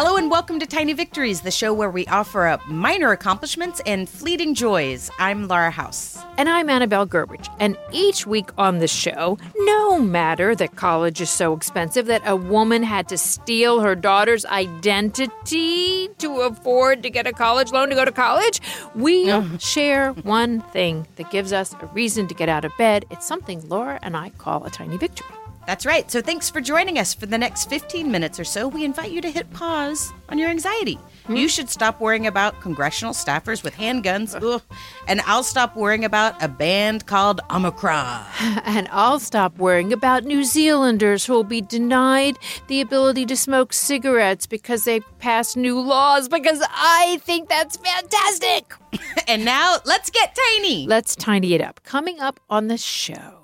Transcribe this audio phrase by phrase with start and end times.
[0.00, 4.08] Hello and welcome to Tiny Victories, the show where we offer up minor accomplishments and
[4.08, 5.10] fleeting joys.
[5.18, 6.16] I'm Laura House.
[6.36, 7.52] And I'm Annabelle Gurwitch.
[7.58, 12.36] And each week on the show, no matter that college is so expensive that a
[12.36, 17.96] woman had to steal her daughter's identity to afford to get a college loan to
[17.96, 18.60] go to college,
[18.94, 19.28] we
[19.58, 23.04] share one thing that gives us a reason to get out of bed.
[23.10, 25.26] It's something Laura and I call a tiny victory.
[25.68, 26.10] That's right.
[26.10, 28.68] So thanks for joining us for the next 15 minutes or so.
[28.68, 30.98] We invite you to hit pause on your anxiety.
[31.26, 31.36] Hmm?
[31.36, 34.34] You should stop worrying about congressional staffers with handguns.
[34.42, 34.62] Ugh.
[35.08, 38.24] And I'll stop worrying about a band called Omicron.
[38.64, 42.38] And I'll stop worrying about New Zealanders who will be denied
[42.68, 48.72] the ability to smoke cigarettes because they passed new laws because I think that's fantastic.
[49.28, 50.86] and now let's get tiny.
[50.86, 51.82] Let's tiny it up.
[51.84, 53.37] Coming up on the show,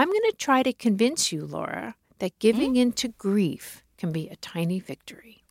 [0.00, 2.80] I'm going to try to convince you, Laura, that giving hmm?
[2.80, 5.44] in to grief can be a tiny victory.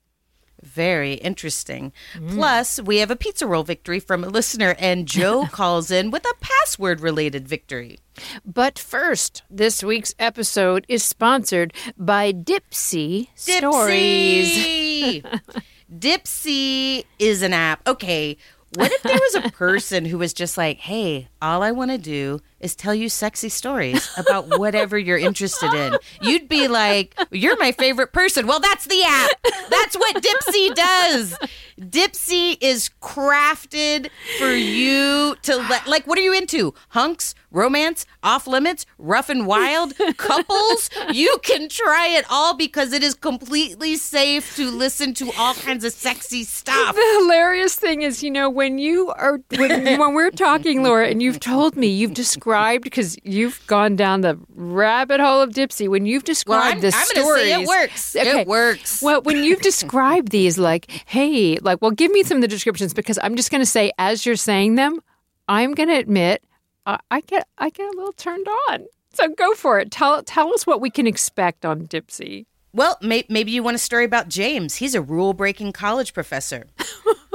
[0.63, 1.93] Very interesting.
[2.15, 2.33] Mm.
[2.33, 6.25] Plus, we have a pizza roll victory from a listener, and Joe calls in with
[6.25, 7.99] a password related victory.
[8.43, 14.49] But first, this week's episode is sponsored by Dipsea, Stories.
[14.49, 15.41] Dipsea!
[15.95, 17.87] Dipsea is an app.
[17.87, 18.35] Okay,
[18.73, 21.99] what if there was a person who was just like, hey, all I want to
[21.99, 25.95] do is tell you sexy stories about whatever you're interested in?
[26.21, 28.47] You'd be like, you're my favorite person.
[28.47, 29.31] Well, that's the app.
[29.69, 31.37] That's what Dipsea does.
[31.79, 36.73] Dipsea is crafted for you to let, like, what are you into?
[36.89, 40.89] Hunks, romance, off limits, rough and wild, couples?
[41.11, 45.85] You can try it all because it is completely safe to listen to all kinds
[45.85, 46.95] of sexy stuff.
[46.95, 51.23] The hilarious thing is, you know, when you are when, when we're talking, Laura, and
[51.23, 52.48] you've told me you've described
[52.81, 55.87] because you've gone down the rabbit hole of Dipsea.
[55.87, 58.15] When you've described Well, I'm, the I'm stories, say it works.
[58.15, 58.41] Okay.
[58.41, 59.01] It works.
[59.01, 62.93] Well, when you've described these, like, hey, like, well, give me some of the descriptions
[62.93, 64.99] because I'm just going to say, as you're saying them,
[65.47, 66.43] I'm going to admit,
[66.85, 68.85] uh, I get, I get a little turned on.
[69.13, 69.91] So go for it.
[69.91, 72.45] Tell, tell us what we can expect on Dipsea.
[72.73, 74.75] Well, may- maybe you want a story about James.
[74.75, 76.67] He's a rule breaking college professor.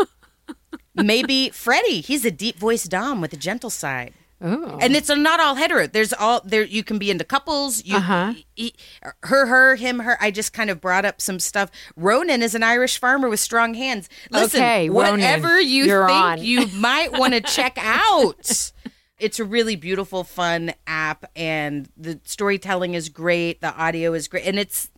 [0.95, 2.01] maybe Freddie.
[2.01, 4.15] He's a deep voiced Dom with a gentle side.
[4.41, 5.87] Oh, And it's not all hetero.
[5.87, 6.65] There's all there.
[6.65, 7.83] You can be into couples.
[7.85, 8.35] You, Uh-huh.
[8.55, 8.75] he-
[9.23, 10.19] her, her, him, her.
[10.21, 11.71] I just kind of brought up some stuff.
[11.97, 14.09] Ronan is an Irish farmer with strong hands.
[14.31, 16.43] Listen, Okay, Ronan, whatever you think on.
[16.43, 18.73] you might want to check out.
[19.19, 23.61] It's a really beautiful, fun app, and the storytelling is great.
[23.61, 24.91] The audio is great, and it's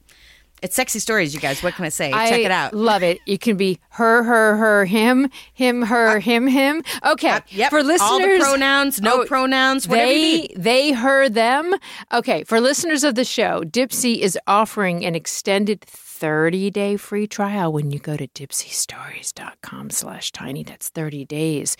[0.62, 1.34] it's sexy stories.
[1.34, 2.12] You guys, what can I say?
[2.12, 2.74] I check it out.
[2.74, 3.18] Love it.
[3.26, 6.82] You can be her, her, her, him, him, her, him, him.
[7.04, 7.30] Okay.
[7.30, 11.74] Uh, yep, For listeners, all the pronouns, no Oh, pronouns, whatever they, they, her, them.
[12.12, 12.44] Okay.
[12.44, 15.84] For listeners of the show, Dipsea is offering an extended
[16.16, 20.62] 30 day free trial when you go to dipseastories.com slash tiny.
[20.62, 21.76] That's 30 days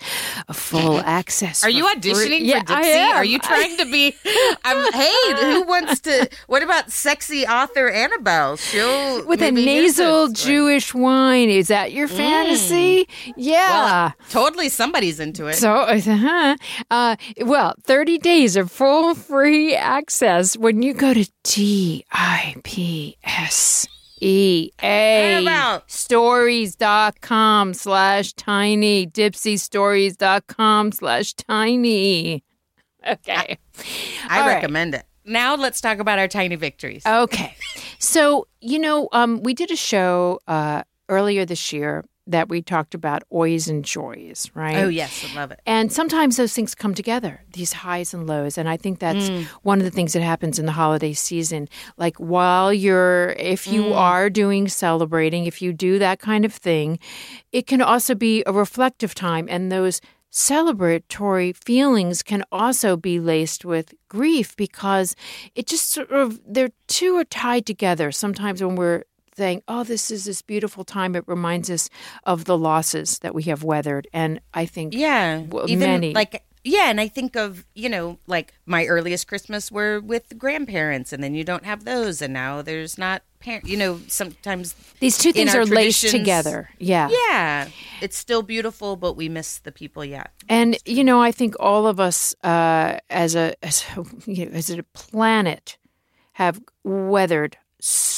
[0.47, 1.63] of full access.
[1.63, 3.15] Are you auditioning Yeah, for I Dipsea?
[3.15, 4.15] Are you trying to be?
[4.63, 6.29] I'm, hey, who wants to?
[6.45, 8.57] What about sexy author Annabelle?
[8.57, 10.27] She'll with a nasal.
[10.29, 11.49] Jewish wine.
[11.49, 13.07] Is that your fantasy?
[13.35, 13.67] Yeah.
[13.69, 15.55] Well, totally, somebody's into it.
[15.55, 16.55] So, uh,
[16.91, 23.17] uh, well, 30 days of full free access when you go to D I P
[23.23, 23.87] S
[24.19, 32.43] E A stories.com slash tiny, dipseastories.com slash tiny.
[33.07, 33.57] Okay.
[34.29, 34.55] I right.
[34.55, 35.05] recommend it.
[35.25, 37.05] Now let's talk about our tiny victories.
[37.05, 37.55] Okay.
[37.99, 42.93] So, you know, um, we did a show uh, earlier this year that we talked
[42.93, 44.77] about oys and joys, right?
[44.77, 45.59] oh yes, I love it.
[45.65, 48.57] And sometimes those things come together, these highs and lows.
[48.57, 49.45] And I think that's Mm.
[49.63, 51.67] one of the things that happens in the holiday season.
[51.97, 53.95] Like while you're, if you Mm.
[53.97, 56.99] are doing celebrating, if you do that kind of thing,
[57.51, 59.47] it can also be a reflective time.
[59.49, 60.01] And those
[60.31, 65.15] celebratory feelings can also be laced with grief because
[65.55, 68.11] it just sort of, they're two are tied together.
[68.11, 69.03] Sometimes when we're
[69.37, 71.89] saying, oh, this is this beautiful time, it reminds us
[72.25, 74.07] of the losses that we have weathered.
[74.11, 76.13] And I think Yeah, w- even many.
[76.13, 81.13] like yeah, and I think of you know like my earliest Christmas were with grandparents,
[81.13, 83.65] and then you don't have those, and now there's not parent.
[83.67, 86.69] You know, sometimes These two things are laced together.
[86.79, 87.09] Yeah.
[87.29, 87.69] yeah,
[88.01, 90.03] it's still beautiful, but we miss the people.
[90.03, 94.47] yet And you know, I think all of us uh, as a as a, you
[94.47, 95.77] know, as a planet
[96.33, 98.16] have weathered so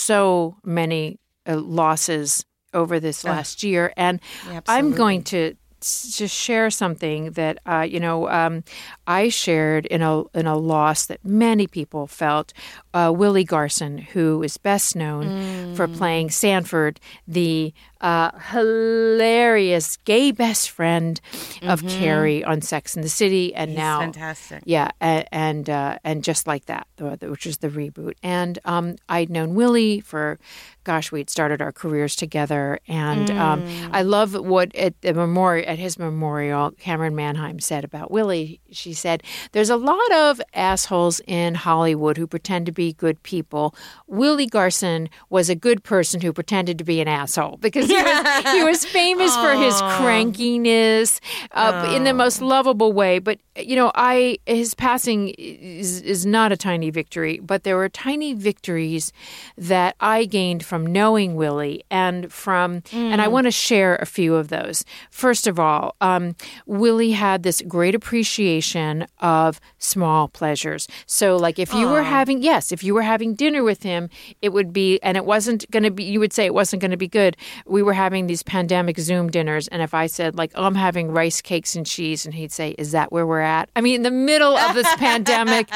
[0.64, 4.20] many uh, losses over this last year, and
[4.68, 8.64] I'm going to just share something that uh, you know um,
[9.08, 12.52] I shared in a in a loss that many people felt.
[12.94, 20.70] Uh, Willie Garson, who is best known for playing Stanford, the uh, hilarious gay best
[20.70, 21.20] friend
[21.64, 23.78] of Carrie on Sex in the City, and Mm-hmm.
[23.78, 24.64] He's now fantastic.
[24.66, 26.88] yeah, and and, uh, and just like that,
[27.22, 28.14] which is the reboot.
[28.24, 30.40] And um, I'd known Willie for,
[30.84, 35.78] gosh, we'd started our careers together, and um, I love what at the memorial at
[35.78, 38.60] his memorial, Camryn Manheim said about Willie.
[38.72, 39.22] She said,
[39.52, 43.76] "There's a lot of assholes in Hollywood who pretend to be good people.
[44.08, 48.52] Willie Garson was a good person who pretended to be an asshole because he was
[48.54, 51.20] he was famous for his crankiness
[51.52, 53.20] uh, in the most lovable way.
[53.20, 57.90] But you know, I his passing is, is not a tiny victory, but there were
[57.90, 59.12] tiny victories
[59.58, 64.36] that I gained from knowing Willie and from, and I want to share a few
[64.36, 64.86] of those.
[65.10, 66.36] First of all, um,
[66.66, 70.88] Willie had this great appreciation of small pleasures.
[71.06, 74.10] So, like if you were having, yes, if you were having dinner with him,
[74.42, 76.92] it would be, and it wasn't going to be, you would say it wasn't going
[76.92, 77.36] to be good.
[77.66, 81.12] We were having these pandemic Zoom dinners, and if I said, like, oh, I'm having
[81.12, 83.70] rice cakes and cheese, and he'd say, Is that where we're at?
[83.76, 85.70] I mean, in the middle of this pandemic,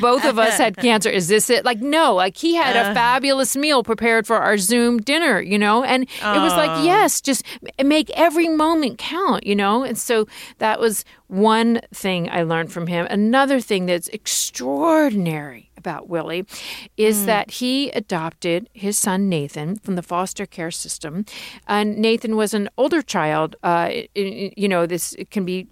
[0.00, 1.10] both of us had cancer.
[1.10, 1.64] Is this it?
[1.64, 2.94] Like, no, like he had a uh.
[2.94, 5.84] fabulous meal prepared for our Zoom dinner, you know?
[5.84, 7.44] And it was like, yes, just
[7.82, 9.82] make every moment count, you know?
[9.82, 10.26] And so
[10.58, 13.06] that was one thing I learned from him.
[13.10, 16.44] Another thing that's extraordinary about Willie
[16.96, 21.24] is that he adopted his son Nathan from the foster care system.
[21.66, 23.56] And Nathan was an older child.
[23.62, 25.66] Uh, i- i- you know, this can be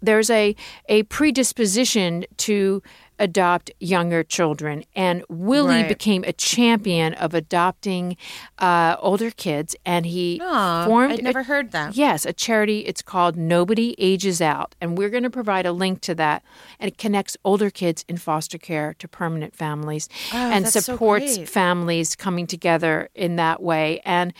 [0.00, 0.54] there's a
[0.88, 2.82] a predisposition to
[3.22, 5.88] adopt younger children and willie Right.
[5.88, 8.16] became a champion of adopting
[8.58, 11.96] uh, older kids and he Aw, formed I'd a- never heard that.
[11.96, 12.80] Yes, a charity.
[12.80, 14.74] It's called Nobody Ages Out.
[14.80, 16.42] And we're going to provide a link to that.
[16.80, 21.36] And it connects older kids in foster care to permanent families and Oh, so supports
[21.36, 21.48] great.
[21.48, 24.00] families coming together in that way.
[24.04, 24.32] And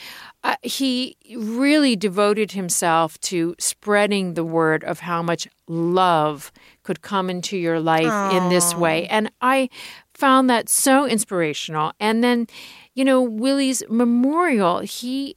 [0.45, 6.51] uh, he really devoted himself to spreading the word of how much love
[6.83, 9.07] could come into your life in this way.
[9.07, 9.69] And I
[10.15, 11.93] found that so inspirational.
[11.99, 12.47] And then,
[12.95, 15.37] you know, Willie's memorial, he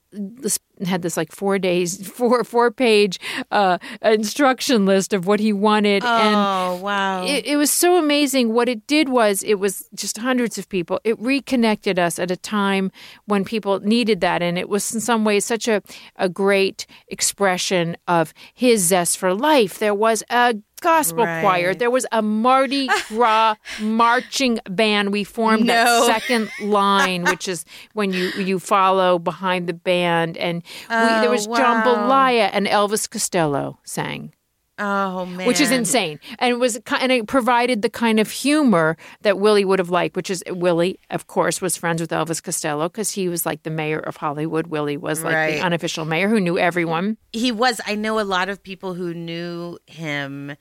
[0.85, 3.19] had this like four days, four four page
[3.51, 7.23] uh, instruction list of what he wanted, and Oh wow!
[7.23, 8.53] it, it was so amazing.
[8.53, 10.99] What it did was it was just hundreds of people.
[11.03, 12.91] It reconnected us at a time
[13.25, 15.81] when people needed that, and it was in some ways such a
[16.17, 19.79] a great expression of his zest for life.
[19.79, 20.55] There was a
[20.85, 21.41] gospel Right.
[21.41, 21.73] choir.
[21.73, 25.11] There was a Mardi Gras marching band.
[25.11, 30.63] We formed that second line, which is when you you follow behind the band, and
[30.89, 31.57] we, there Oh, was wow.
[31.59, 34.31] jambalaya, and Elvis Costello sang
[34.77, 36.19] oh man, which is insane.
[36.39, 40.15] And it was and it provided the kind of humor that Willie would have liked,
[40.17, 43.69] which is Willie, of course, was friends with Elvis Costello because he was like the
[43.69, 44.67] mayor of Hollywood.
[44.67, 45.53] Willie was like Right.
[45.55, 47.15] the unofficial mayor who knew everyone.
[47.31, 47.79] He was.
[47.87, 50.55] I know a lot of people who knew him,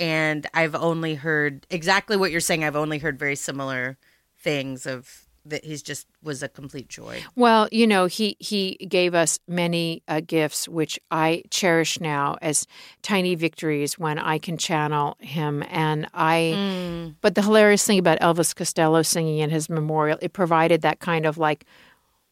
[0.00, 2.64] and I've only heard exactly what you're saying.
[2.64, 3.98] I've only heard very similar
[4.38, 5.62] things of that.
[5.62, 7.22] He's just was a complete joy.
[7.36, 12.66] Well, you know, he he gave us many uh, gifts, which I cherish now as
[13.02, 15.62] tiny victories when I can channel him.
[15.68, 20.80] And I, but the hilarious thing about Elvis Costello singing in his memorial, it provided
[20.82, 21.66] that kind of like,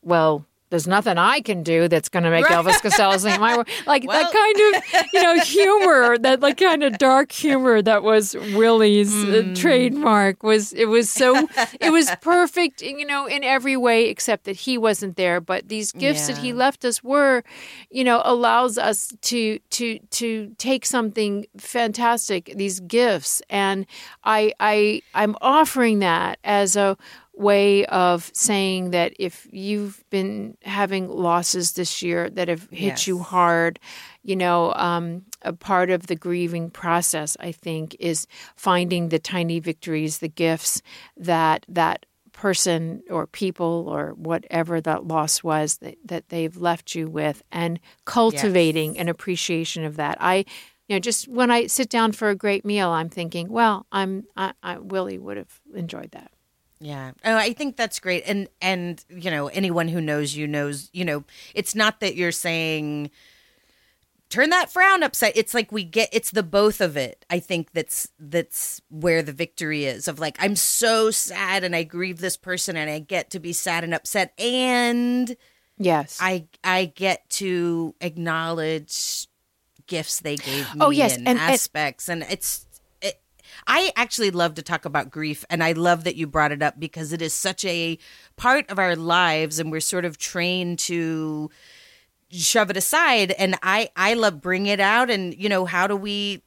[0.03, 0.47] well.
[0.71, 3.55] There's nothing I can do that's going to make Elvis Costello sing my
[3.87, 8.03] like Well- that kind of you know humor that like kind of dark humor that
[8.03, 11.49] was Willie's uh, trademark was it was so
[11.81, 15.41] it was perfect you know in every way except that he wasn't there.
[15.41, 17.45] But these gifts that he left us were
[17.91, 23.41] you know allows us to to to take something fantastic these gifts.
[23.49, 23.87] And
[24.25, 26.97] I I I'm offering that as a
[27.39, 33.21] way of saying that if you've been having losses this year that have hit you
[33.21, 33.79] hard,
[34.23, 38.27] you know, um, a part of the grieving process, I think, is
[38.57, 40.83] finding the tiny victories, the gifts
[41.17, 47.09] that that person or people or whatever that loss was that, that they've left you
[47.09, 50.17] with and cultivating an appreciation of that.
[50.21, 50.45] I
[50.89, 54.25] you know, just when I sit down for a great meal, I'm thinking, well, I'm
[54.37, 56.31] I, I Willie would have enjoyed that.
[56.81, 57.13] Yeah.
[57.25, 58.25] Oh, I think that's great.
[58.27, 62.33] And and you know, anyone who knows you knows, you know, it's not that you're
[62.33, 63.11] saying
[64.31, 65.33] turn that frown upside.
[65.37, 67.25] It's like we get it's the both of it.
[67.31, 71.83] I think that's that's where the victory is of like I'm so sad and I
[71.83, 75.37] grieve this person and I get to be sad and upset and
[75.79, 76.19] Yes.
[76.21, 79.29] I I get to acknowledge
[79.87, 82.68] gifts they gave oh, me Oh, yes, and, and- aspects and it's it,
[83.71, 86.81] I actually love to talk about grief and I love that you brought it up
[86.81, 87.99] because it is such a
[88.37, 91.51] part of our lives and we're sort of trained to
[92.31, 95.97] shove it aside and i i love bring it out and you know how do
[95.97, 96.43] we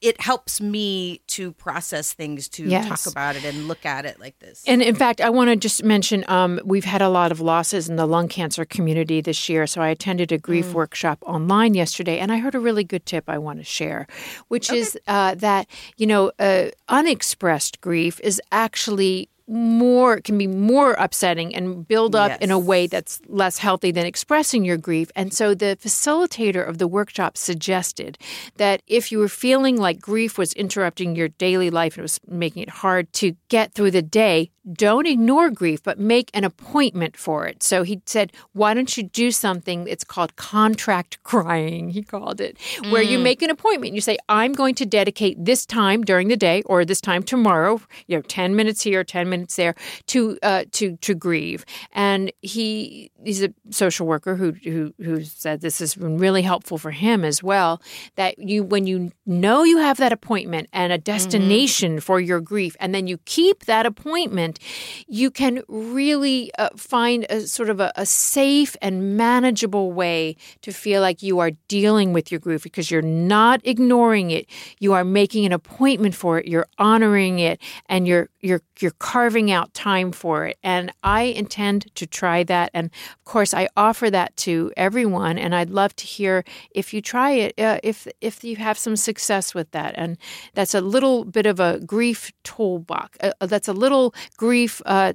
[0.00, 2.88] it helps me to process things to yes.
[2.88, 5.56] talk about it and look at it like this and in fact i want to
[5.56, 9.48] just mention um, we've had a lot of losses in the lung cancer community this
[9.48, 10.74] year so i attended a grief mm.
[10.74, 14.06] workshop online yesterday and i heard a really good tip i want to share
[14.48, 14.78] which okay.
[14.78, 15.66] is uh, that
[15.96, 22.30] you know uh, unexpressed grief is actually more can be more upsetting and build up
[22.30, 22.38] yes.
[22.40, 25.10] in a way that's less healthy than expressing your grief.
[25.16, 28.18] And so the facilitator of the workshop suggested
[28.56, 32.20] that if you were feeling like grief was interrupting your daily life and it was
[32.28, 37.16] making it hard to get through the day, don't ignore grief, but make an appointment
[37.16, 37.62] for it.
[37.62, 39.86] So he said, why don't you do something?
[39.88, 42.90] It's called contract crying, he called it, mm.
[42.90, 43.22] where you mm.
[43.22, 43.94] make an appointment.
[43.94, 47.80] You say, I'm going to dedicate this time during the day or this time tomorrow,
[48.06, 49.74] you know, 10 minutes here, 10 minutes there
[50.06, 51.64] to, uh, to, to grieve.
[51.92, 56.78] And he, he's a social worker who, who, who said this has been really helpful
[56.78, 57.80] for him as well,
[58.16, 61.04] that you, when you know you have that appointment and a mm-hmm.
[61.04, 62.00] destination mm-hmm.
[62.00, 64.57] for your grief, and then you keep that appointment,
[65.06, 70.72] you can really uh, find a sort of a, a safe and manageable way to
[70.72, 74.46] feel like you are dealing with your grief because you're not ignoring it.
[74.78, 76.46] You are making an appointment for it.
[76.46, 80.58] You're honoring it, and you're you're you're carving out time for it.
[80.62, 82.70] And I intend to try that.
[82.74, 85.38] And of course, I offer that to everyone.
[85.38, 88.96] And I'd love to hear if you try it, uh, if if you have some
[88.96, 89.94] success with that.
[89.96, 90.16] And
[90.54, 93.18] that's a little bit of a grief toolbox.
[93.20, 95.12] Uh, that's a little grief uh,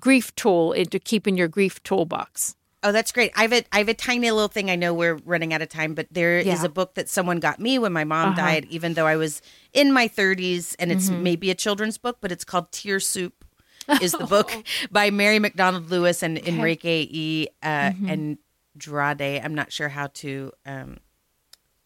[0.00, 2.56] grief tool to keep in your grief toolbox.
[2.84, 3.30] Oh, that's great.
[3.36, 4.68] I have a I have a tiny little thing.
[4.68, 6.52] I know we're running out of time, but there yeah.
[6.52, 8.40] is a book that someone got me when my mom uh-huh.
[8.40, 9.40] died, even though I was
[9.72, 11.22] in my 30s, and it's mm-hmm.
[11.22, 13.44] maybe a children's book, but it's called Tear Soup.
[14.00, 14.52] Is the book
[14.92, 16.52] by Mary McDonald Lewis and okay.
[16.52, 17.48] Enrique E.
[17.64, 18.08] Uh, mm-hmm.
[18.08, 18.38] and
[18.78, 19.42] Drade.
[19.42, 20.52] I'm not sure how to.
[20.64, 20.98] Um,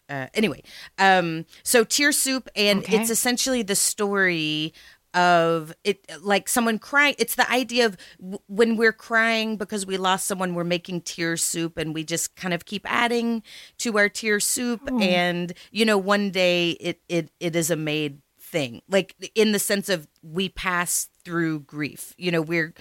[0.08, 0.62] uh, anyway,
[0.98, 2.98] um, so Tear Soup, and okay.
[2.98, 4.74] it's essentially the story
[5.16, 9.96] of it like someone crying it's the idea of w- when we're crying because we
[9.96, 13.42] lost someone we're making tear soup and we just kind of keep adding
[13.78, 15.00] to our tear soup oh.
[15.00, 19.58] and you know one day it it it is a made thing like in the
[19.58, 22.72] sense of we pass through grief you know we're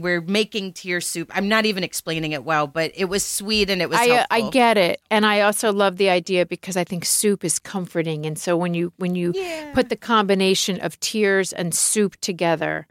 [0.00, 3.80] we're making tear soup i'm not even explaining it well but it was sweet and
[3.80, 6.82] it was I, uh, I get it and i also love the idea because i
[6.82, 9.70] think soup is comforting and so when you when you yeah.
[9.74, 12.88] put the combination of tears and soup together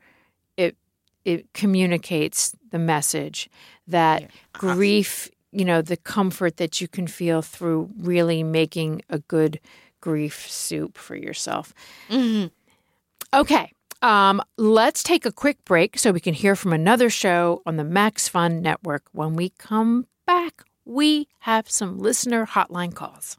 [0.55, 0.77] it
[1.25, 3.49] it communicates the message
[3.85, 4.27] that yeah.
[4.53, 9.59] grief you know the comfort that you can feel through really making a good
[9.99, 11.73] grief soup for yourself.
[12.09, 12.47] Mm-hmm.
[13.39, 13.71] Okay.
[14.03, 17.85] Um, let's take a quick break so we can hear from another show on the
[17.85, 19.03] Max Fun Network.
[19.13, 23.37] When we come back, we have some listener hotline calls.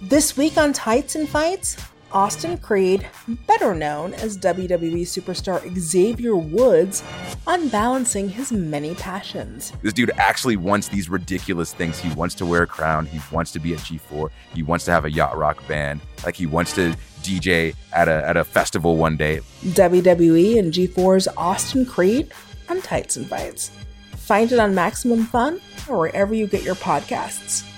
[0.00, 1.76] This week on Tights and Fights,
[2.14, 3.06] Austin Creed,
[3.48, 7.02] better known as WWE superstar Xavier Woods,
[7.48, 9.72] unbalancing his many passions.
[9.82, 11.98] This dude actually wants these ridiculous things.
[11.98, 14.92] He wants to wear a crown, he wants to be a G4, he wants to
[14.92, 18.96] have a yacht rock band, like he wants to DJ at a at a festival
[18.96, 19.40] one day.
[19.64, 22.30] WWE and G4's Austin Creed
[22.68, 23.72] on Tights and Fights.
[24.16, 27.68] Find it on Maximum Fun or wherever you get your podcasts.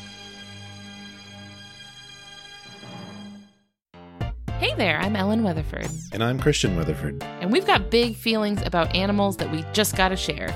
[4.58, 5.90] Hey there, I'm Ellen Weatherford.
[6.12, 7.22] And I'm Christian Weatherford.
[7.42, 10.48] And we've got big feelings about animals that we just got to share.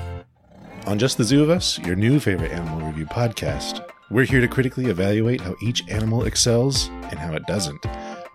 [0.87, 4.47] On Just the Zoo of Us, your new favorite animal review podcast, we're here to
[4.47, 7.85] critically evaluate how each animal excels and how it doesn't,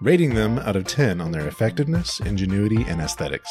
[0.00, 3.50] rating them out of 10 on their effectiveness, ingenuity, and aesthetics.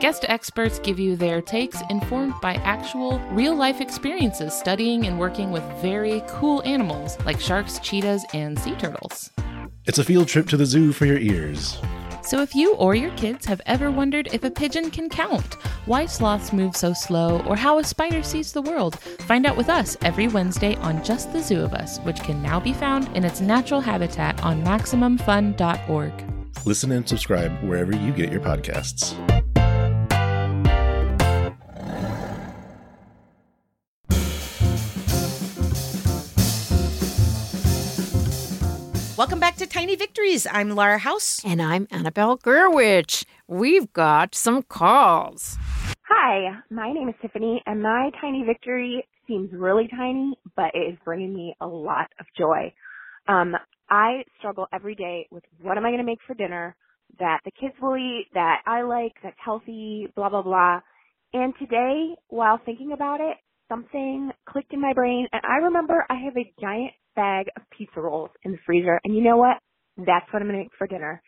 [0.00, 5.50] Guest experts give you their takes informed by actual real life experiences studying and working
[5.50, 9.30] with very cool animals like sharks, cheetahs, and sea turtles.
[9.86, 11.78] It's a field trip to the zoo for your ears.
[12.22, 16.06] So, if you or your kids have ever wondered if a pigeon can count, why
[16.06, 19.98] sloths move so slow, or how a spider sees the world, find out with us
[20.00, 23.42] every Wednesday on Just the Zoo of Us, which can now be found in its
[23.42, 26.12] natural habitat on MaximumFun.org.
[26.64, 29.14] Listen and subscribe wherever you get your podcasts.
[39.16, 40.46] Welcome back to Tiny Victories.
[40.50, 41.40] I'm Laura House.
[41.44, 43.24] And I'm Annabelle Gurwitch.
[43.46, 45.56] We've got some calls.
[46.08, 50.98] Hi, my name is Tiffany, and my tiny victory seems really tiny, but it is
[51.04, 52.72] bringing me a lot of joy.
[53.28, 53.54] Um,
[53.88, 56.76] I struggle every day with what am I going to make for dinner?
[57.18, 60.80] that the kids will eat, that I like, that's healthy, blah, blah, blah.
[61.32, 63.36] And today, while thinking about it,
[63.68, 68.00] something clicked in my brain and I remember I have a giant bag of pizza
[68.00, 69.58] rolls in the freezer and you know what?
[69.96, 71.22] That's what I'm going to make for dinner.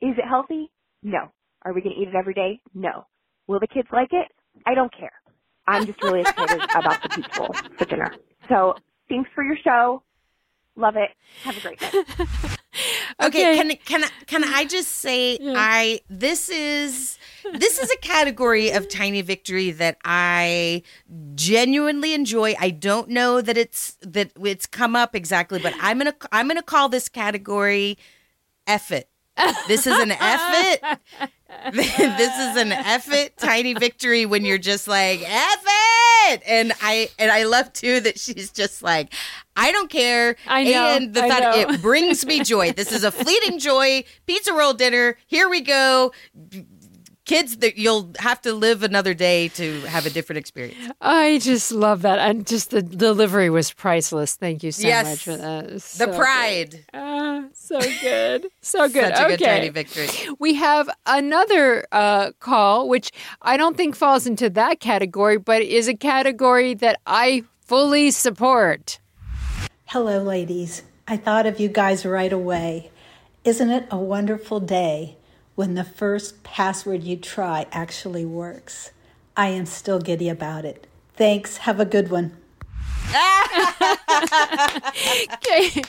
[0.00, 0.70] Is it healthy?
[1.02, 1.30] No.
[1.64, 2.60] Are we going to eat it every day?
[2.74, 3.06] No.
[3.46, 4.28] Will the kids like it?
[4.66, 5.12] I don't care.
[5.66, 8.14] I'm just really excited about the pizza rolls for dinner.
[8.48, 8.74] So
[9.08, 10.02] thanks for your show.
[10.76, 11.10] Love it.
[11.44, 12.56] Have a great day.
[13.22, 17.18] Okay, can can can I just say I this is
[17.58, 20.82] this is a category of tiny victory that I
[21.34, 22.54] genuinely enjoy.
[22.58, 26.62] I don't know that it's that it's come up exactly, but I'm gonna I'm gonna
[26.62, 27.98] call this category
[28.66, 29.04] effort.
[29.68, 30.98] This is an effort.
[31.72, 35.64] this is an effort tiny victory when you're just like F
[36.30, 36.42] it.
[36.46, 39.12] And I and I love too that she's just like,
[39.56, 40.36] I don't care.
[40.46, 41.74] I know, And the I thought know.
[41.74, 42.72] it brings me joy.
[42.72, 44.04] This is a fleeting joy.
[44.26, 45.16] Pizza roll dinner.
[45.26, 46.12] Here we go.
[47.32, 50.76] Kids that you'll have to live another day to have a different experience.
[51.00, 52.18] I just love that.
[52.18, 54.34] And just the delivery was priceless.
[54.34, 55.06] Thank you so Yes.
[55.06, 55.64] much for that.
[55.64, 56.84] It was The pride.
[56.92, 58.48] Ah, so good.
[58.60, 59.16] So good.
[59.16, 59.36] Such a okay.
[59.36, 60.08] good tiny victory.
[60.38, 63.10] We have another uh, call, which
[63.40, 69.00] I don't think falls into that category, but is a category that I fully support.
[69.86, 70.82] Hello, ladies.
[71.08, 72.90] I thought of you guys right away.
[73.44, 75.16] Isn't it a wonderful day
[75.54, 78.90] when the first password you try actually works?
[79.36, 80.86] I am still giddy about it.
[81.14, 81.58] Thanks.
[81.58, 82.36] Have a good one.
[85.34, 85.82] Okay.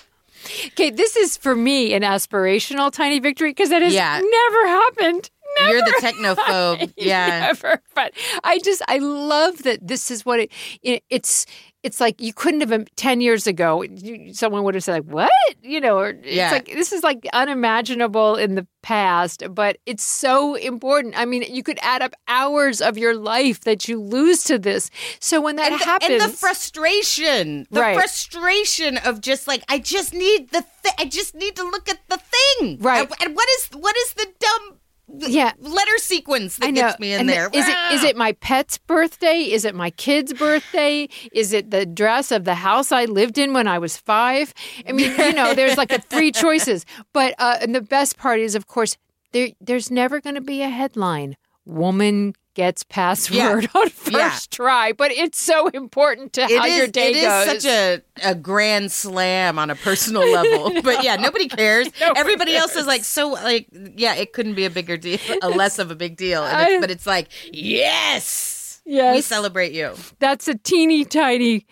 [0.67, 4.20] Okay, this is for me an aspirational tiny victory because that has Yeah.
[4.22, 5.29] never happened.
[5.60, 5.72] Never.
[5.72, 6.93] You're the technophobe.
[6.98, 7.39] Yeah.
[7.39, 7.82] Never.
[7.96, 10.51] But I just I love that this is what it,
[10.82, 11.46] it it's
[11.83, 15.13] it's like you couldn't have um, 10 years ago you- someone would have said like
[15.13, 16.45] what you know or Yeah.
[16.45, 21.43] it's like this is like unimaginable in the past but it's so important i mean
[21.47, 25.55] you could add up hours of your life that you lose to this so when
[25.58, 27.95] that and the, happens and the frustration, the Right.
[27.95, 31.99] frustration of just like I just need the thi- I just need to look at
[32.10, 33.01] the thing, Right.
[33.10, 34.79] And, and what is what is the dumb
[35.15, 35.52] Yeah.
[35.60, 37.49] letter sequence that gets me in And the- there?
[37.54, 39.41] Is it is it my pet's birthday?
[39.52, 41.08] Is it my kid's birthday?
[41.32, 44.54] Is it the dress of the house I lived in when I was five?
[44.88, 46.86] I mean, you know, there's like a three choices.
[47.13, 48.97] But uh, and the best part is, of course,
[49.32, 51.36] there there's never going to be a headline.
[51.65, 54.38] Woman gets password on first Yeah.
[54.52, 57.45] try, but it's so important to It how is- your day it is goes.
[57.63, 60.82] such a, a grand slam on a personal level.
[60.84, 61.88] but yeah, nobody cares.
[61.99, 65.49] Nobody Everybody else is like, so like, yeah, it couldn't be a bigger deal, a
[65.49, 66.43] less of a big deal.
[66.43, 69.15] And I- but it's like, yes, Yes.
[69.15, 69.95] we celebrate you.
[70.19, 71.65] That's a teeny tiny,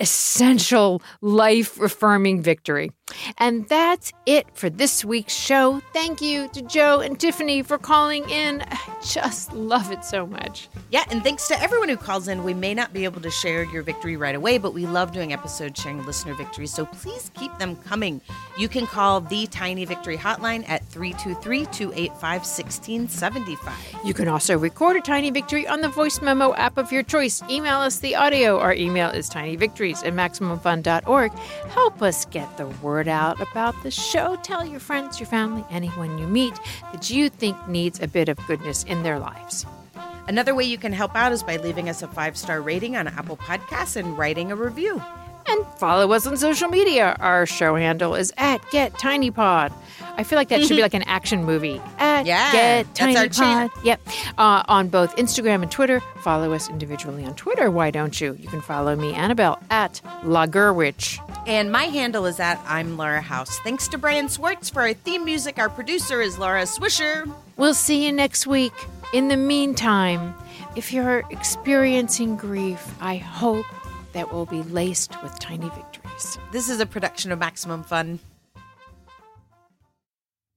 [0.00, 2.90] essential, life affirming victory.
[3.38, 5.80] And that's it for this week's show.
[5.92, 8.62] Thank you to Joe and Tiffany for calling in.
[8.66, 10.68] I just love it so much.
[10.90, 12.42] Yeah, and thanks to everyone who calls in.
[12.44, 15.32] We may not be able to share your victory right away, but we love doing
[15.32, 16.72] episodes sharing listener victories.
[16.72, 18.20] So please keep them coming.
[18.58, 24.04] You can call the Tiny Victory Hotline at 323 285 1675.
[24.04, 27.42] You can also record a tiny victory on the voice memo app of your choice.
[27.48, 28.58] Email us the audio.
[28.58, 31.32] Our email is tinyvictories at maximumfun.org.
[31.68, 34.36] Help us get the word out about the show.
[34.42, 36.54] Tell your friends, your family, anyone you meet
[36.92, 39.66] that you think needs a bit of goodness in their lives.
[40.28, 43.06] Another way you can help out is by leaving us a five star rating on
[43.06, 45.00] Apple Podcasts and writing a review.
[45.48, 47.16] And follow us on social media.
[47.20, 49.72] Our show handle is at GetTinyPod.
[50.18, 51.80] I feel like that should be like an action movie.
[51.98, 53.68] At Yeah, Get that's our Tiny.
[53.68, 53.84] Pod.
[53.84, 54.00] Yep.
[54.38, 56.00] Uh, on both Instagram and Twitter.
[56.22, 57.70] Follow us individually on Twitter.
[57.70, 58.36] Why don't you?
[58.40, 61.20] You can follow me, Annabelle, at La Gurwitch.
[61.46, 63.60] And my handle is at I'm Laura House.
[63.60, 65.60] Thanks to Brian Swartz for our theme music.
[65.60, 67.32] Our producer is Laura Swisher.
[67.56, 68.72] We'll see you next week.
[69.12, 70.34] In the meantime,
[70.74, 73.66] if you're experiencing grief, I hope
[74.12, 76.36] that will be laced with tiny victories.
[76.50, 78.18] This is a production of Maximum Fun.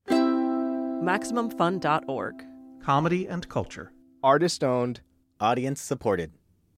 [0.09, 2.43] MaximumFun.org.
[2.83, 3.91] Comedy and culture.
[4.23, 5.01] Artist owned,
[5.39, 6.31] audience supported.